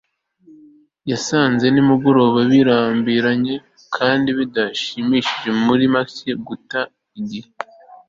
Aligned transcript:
yasanze 1.11 1.65
nimugoroba 1.73 2.39
birambiranye 2.51 3.55
kandi 3.95 4.29
bidashimishije, 4.37 5.49
muri 5.65 5.83
make, 5.93 6.31
guta 6.47 6.81
igihe 7.19 7.49